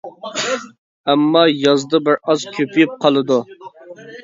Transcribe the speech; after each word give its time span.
ئەمما 1.13 1.43
يازدا 1.65 2.01
بىر 2.09 2.19
ئاز 2.23 2.49
كۆپىيىپ 2.57 2.99
قالىدۇ. 3.07 3.41